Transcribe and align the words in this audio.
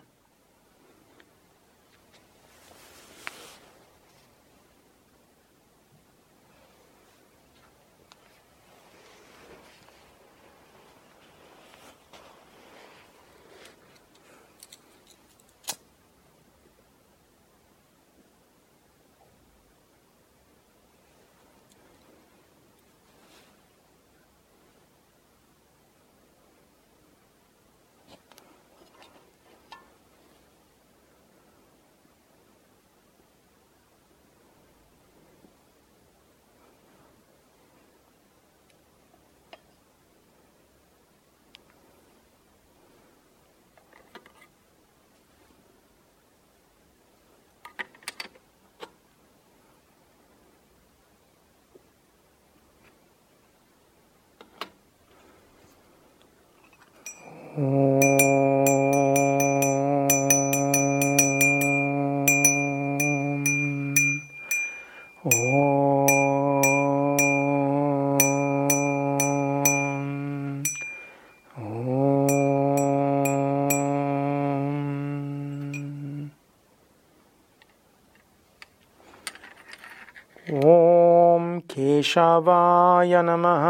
केशवाय 82.18 83.22
नमः। 83.22 83.66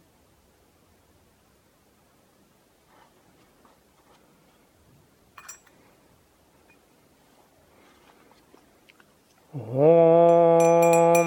ॐ 9.58 11.26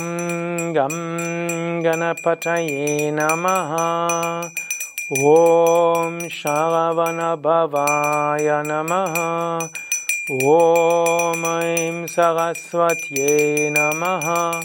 गं 0.72 1.84
गणपतये 1.84 3.10
नमः। 3.10 3.76
ॐ 5.24 6.28
श्रवणभवाय 6.28 8.62
नमः। 8.66 9.14
ॐ 10.48 11.62
ऐं 11.62 12.06
सरस्वत्यै 12.06 13.74
नमः। 13.78 14.60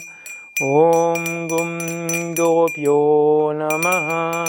ॐ 0.61 1.47
गुं 1.47 2.33
गोप्यो 2.33 3.51
नमः। 3.55 4.45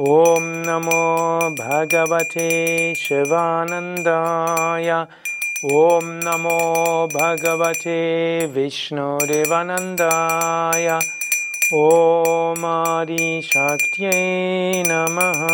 ॐ 0.00 0.40
नमो 0.40 1.50
भगवते 1.50 2.94
शिवानन्दाय 2.94 5.06
ॐ 5.64 6.04
नमो 6.04 7.06
भगवते 7.06 8.46
विष्णुदेवानन्दाय। 8.46 10.98
ॐ 11.74 12.64
आदिशक्त्यै 12.64 14.82
नमः। 14.86 15.44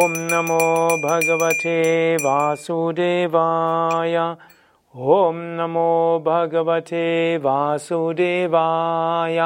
ॐ 0.00 0.12
नमो 0.32 0.66
भगवते 0.96 2.16
वासुदेवाय। 2.16 4.16
ॐ 4.96 5.34
नमो 5.34 6.18
भगवते 6.26 7.36
वासुदेवाय। 7.36 9.38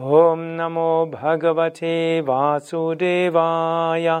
ॐ 0.00 0.38
नमो 0.38 1.06
भगवते 1.06 2.10
वासुदेवाय 2.20 4.20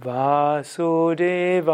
Vasudevaya. 0.00 1.72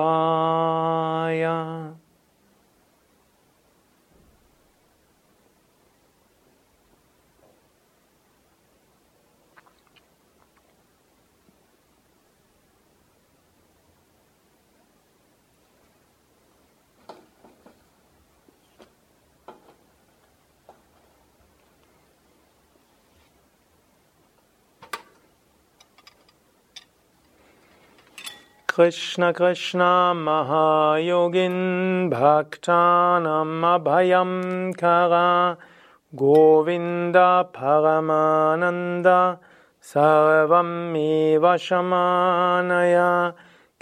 कृष्णकृष्ण 28.78 29.80
महायुगिन् 30.16 32.10
भक्तानमभयं 32.10 34.72
खगा 34.72 35.56
गोविन्द 36.14 37.16
भगमानन्द 37.56 39.36
सर्वमेव 39.82 41.56
शमानया। 41.56 43.32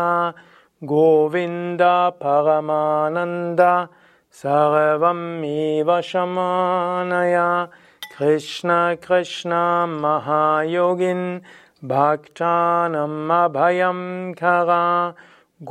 गोविन्द 0.84 1.81
भगमानन्द 2.24 3.88
सर्वमेव 4.42 6.02
समानय 6.02 7.68
कृष्ण 8.18 8.69
कृष्ण 9.07 9.51
महायुगिन् 10.01 11.25
भक्तानम् 11.92 13.15
खगा 14.39 14.83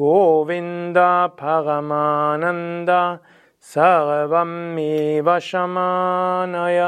गोविन्द 0.00 0.98
पगमानन्द 1.40 2.90
सर्वमेव 3.74 5.28
शमानय 5.48 6.80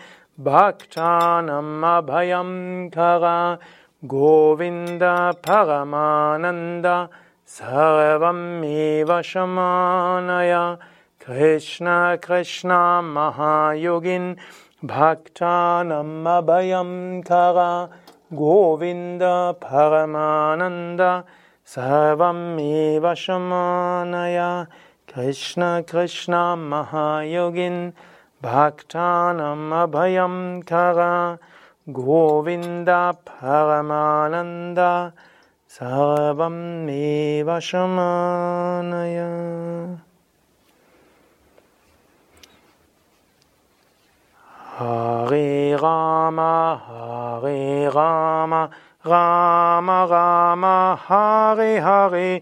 भक्तानम् 0.48 1.86
अभयं 1.86 2.52
खग 2.96 3.26
गोविन्द 4.14 5.04
भगमानन्द 5.48 6.86
सर्वमेव 7.58 9.12
शमानय 9.32 10.54
कृष्ण 11.26 11.88
कृष्णा 12.26 12.80
महायोगिन् 13.02 14.34
भक्तानम् 14.94 16.28
अभयं 16.38 17.22
खग 17.30 17.60
गोविन्द 18.42 19.24
भगमानन्द 19.64 21.02
सर्वमेव 21.76 23.14
समानय 23.26 24.40
Krishna 25.08 25.84
Krishna 25.88 26.56
Mahayogin 26.58 27.94
Bhaktanam 28.44 29.72
Abhayam 29.72 30.66
Kara 30.66 31.40
Govinda 31.90 33.18
Paramananda 33.26 35.14
Sarvam 35.70 36.86
Shamanaya. 37.62 39.28
Hare 44.78 45.76
Rama 45.78 46.82
Hare 46.86 47.90
Rama 47.90 48.70
Rama 49.06 50.08
Rama 50.08 51.00
Hare 51.02 51.80
Hare 51.80 52.42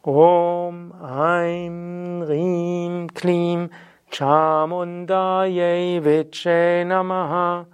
Om 0.03 0.91
Aim 0.99 2.23
Rim 2.23 3.07
Klim 3.21 3.69
Chamundaye 4.11 6.01
Viche 6.01 6.83
Namaha. 6.87 7.67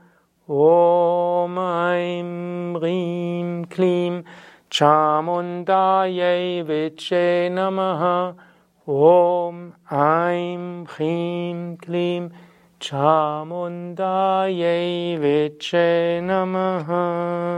Om 0.49 1.57
Aim 1.57 2.75
Rim 2.75 3.65
Klim 3.65 4.25
Chamundaye 4.69 6.65
Viche 6.65 7.49
Namaha. 7.49 8.35
Om 8.85 9.73
Aim 9.89 10.85
Chim 10.85 11.77
Klim 11.77 12.31
Chamundaye 12.81 13.87
Viche 15.17 16.21
Namaha 16.27 17.57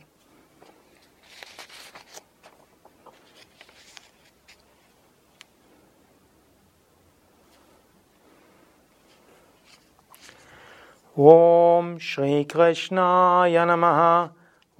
ॐ 11.19 11.97
श्रीकृष्णाय 12.01 13.65
नमः। 13.65 14.29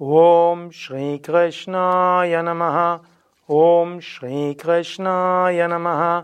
ॐ 0.02 0.70
श्रीकृष्णाय 0.70 2.42
नमः। 2.42 2.98
ॐ 3.50 4.00
श्रीकृष्णाय 4.00 5.66
नमः। 5.66 6.22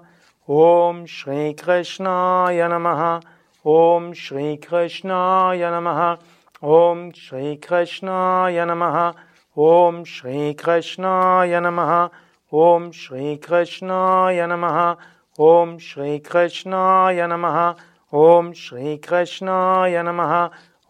ॐ 0.51 1.05
श्रीकृष्णाय 1.07 2.69
नमः। 2.69 3.21
ॐ 3.67 4.13
श्रीकृष्णाय 4.13 5.71
नमः। 5.71 6.17
ॐ 6.65 7.11
श्रीकृष्णाय 7.11 8.65
नमः। 8.65 9.13
ॐ 9.59 10.05
श्रीकृष्णाय 10.05 11.61
नमः। 11.61 12.09
ॐ 12.55 12.91
श्रीकृष्णाय 12.91 14.47
नमः। 14.47 14.97
ॐ 15.41 15.79
श्रीकृष्णाय 15.79 17.27
नमः। 17.27 17.75
ॐ 18.15 18.53
श्रीकृष्णाय 18.57 20.03
नमः 20.03 20.31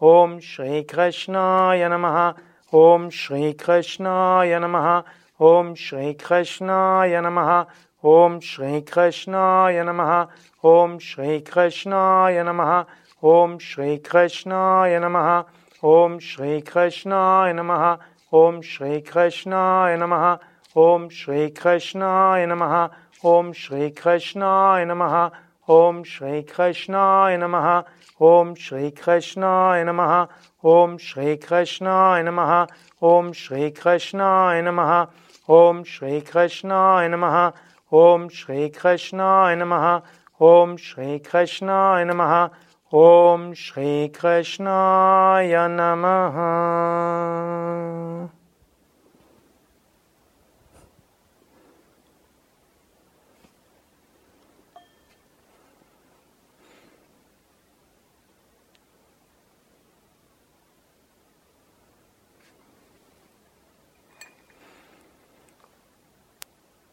ॐ 0.09 0.37
श्रीकृष्णाय 0.41 1.87
नमः 1.89 2.17
ॐ 2.81 3.09
श्रीकृष्णाय 3.13 4.59
नमः 4.59 4.87
ॐ 5.47 5.73
श्रीकृष्णाय 5.85 7.21
नमः 7.21 7.49
ॐ 8.11 8.39
श्रीकृष्णाय 8.49 9.83
नमः 9.83 10.11
ॐ 10.65 10.97
श्रीकृष्णाय 11.07 12.43
नमः 12.43 12.71
ॐ 13.33 13.57
श्रीकृष्णाय 13.67 14.99
नमः 14.99 15.27
ॐ 15.83 16.17
श्रीकृष्णाय 16.29 17.53
नमः 17.59 17.85
ॐ 18.45 18.61
श्रीकृष्णाय 18.71 19.97
नमः 19.97 20.25
ॐ 20.87 21.07
श्रीकृष्णाय 21.19 22.45
नमः 22.45 22.75
ॐ 23.35 23.51
श्रीकृष्णाय 23.65 24.85
नमः 24.85 25.29
ॐ 25.69 26.03
श्रीकृष्णाय 26.03 27.37
नमः। 27.37 27.83
ॐ 28.21 28.53
श्रीकृष्णाय 28.53 29.83
नमः। 29.83 30.27
ॐ 30.65 30.97
श्रीकृष्णाय 30.97 32.23
नमः। 32.23 32.67
ॐ 33.03 33.31
श्रीकृष्णाय 33.31 34.61
नमः। 34.61 35.07
ॐ 35.49 35.83
श्रीकृष्णाय 35.83 37.09
नमः। 37.09 37.51
ॐ 37.93 38.27
श्रीकृष्णाय 38.27 39.55
नमः। 39.55 40.01
ॐ 40.41 40.75
श्रीकृष्णाय 40.75 42.05
नमः। 42.05 42.49
ॐ 42.93 43.53
श्रीकृष्णाय 43.53 45.53
नमः। 45.53 46.35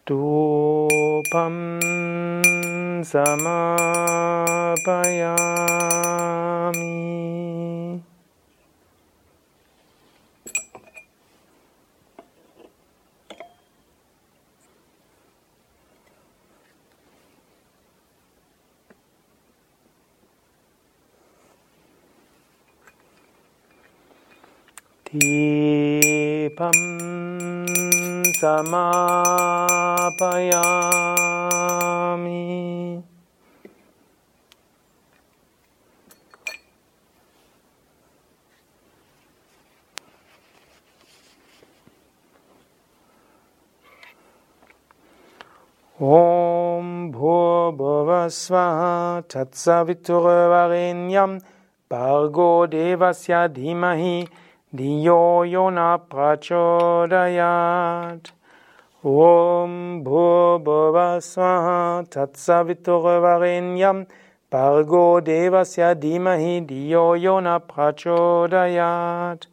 धूपं 0.08 1.54
समापयामि 3.02 3.66
दीपम् 25.06 26.86
samapayami. 28.40 29.16
Om 45.98 47.10
bhur 47.12 47.72
bhuvasva 47.72 48.66
tat 49.28 49.50
Bargo 51.88 52.66
devasya 52.66 53.48
dhimahi 53.48 54.28
Diyo 54.76 55.48
Yona 55.48 55.96
Prachodayat. 56.10 58.32
Om 59.02 60.04
Bhurbhavasvaha 60.04 62.04
Tatsaviturvarinyam 62.10 64.06
Bargo 64.52 65.20
Devasya 65.20 65.94
Dimahi 65.96 66.60
Diyo 66.68 67.16
Yona 67.16 67.58
Prachodayat. 67.58 69.46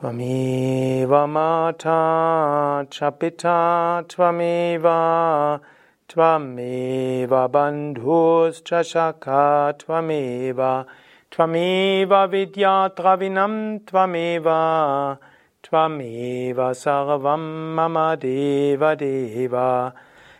Tvameva 0.03 1.24
mata 1.29 2.83
chapita 2.91 4.03
tvameva 4.05 5.62
tvameva 6.10 7.48
bandhus 7.50 8.62
chashaka 8.63 9.74
tvameva 9.79 10.86
tvameva 11.31 12.27
vidyatravinam 12.27 13.79
tvameva 13.86 15.17
tvameva 15.63 16.74
sarvam 16.75 17.74
mama 17.74 18.17
deva 18.19 18.95
deva 18.98 19.93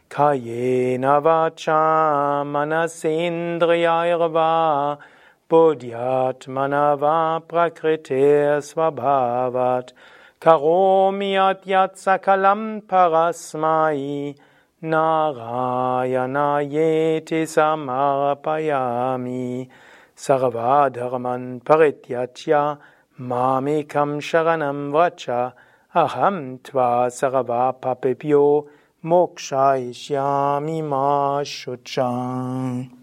kayena 0.10 1.22
vacha 1.24 2.44
manasendriyarva 2.44 4.98
Buddhyatmanava 5.54 7.46
prakritir 7.48 8.58
svabhavat 8.68 9.88
karomi 10.42 11.32
adyat 11.38 11.94
sakalam 12.04 12.82
parasmai 12.90 14.34
narayanayeti 14.82 17.42
samarpayami 17.54 19.48
sarvadharman 20.26 21.44
parityatya 21.62 22.64
mamikam 23.20 24.12
sharanam 24.30 24.80
vracha 24.96 25.42
aham 25.94 26.38
tva 26.66 26.90
sarvapapebhyo 27.20 28.46
mokshayishyami 29.06 30.80
ma 30.82 31.46
shucham 31.46 33.03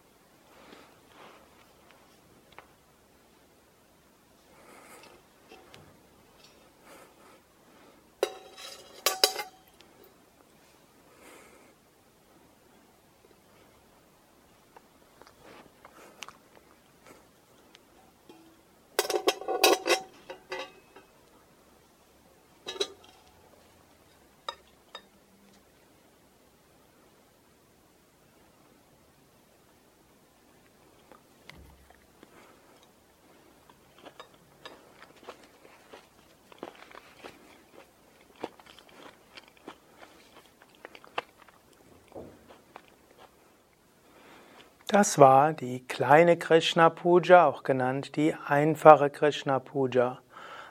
Das 44.91 45.17
war 45.17 45.53
die 45.53 45.87
kleine 45.87 46.35
Krishna 46.35 46.89
Puja, 46.89 47.45
auch 47.45 47.63
genannt 47.63 48.17
die 48.17 48.35
einfache 48.45 49.09
Krishna 49.09 49.59
Puja. 49.59 50.19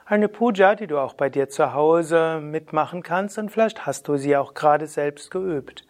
Eine 0.05 0.29
Puja, 0.29 0.75
die 0.75 0.87
du 0.87 0.99
auch 0.99 1.15
bei 1.15 1.31
dir 1.31 1.49
zu 1.49 1.73
Hause 1.73 2.39
mitmachen 2.43 3.03
kannst 3.03 3.39
und 3.39 3.49
vielleicht 3.49 3.87
hast 3.87 4.09
du 4.09 4.19
sie 4.19 4.37
auch 4.37 4.53
gerade 4.53 4.87
selbst 4.89 5.31
geübt. 5.31 5.87